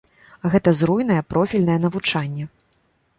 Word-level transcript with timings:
Гэта 0.53 0.69
зруйнуе 0.79 1.17
профільнае 1.33 1.75
навучанне. 1.85 2.47